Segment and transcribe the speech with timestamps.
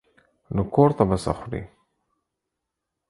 [0.55, 1.61] نو کور ته به څه خورې.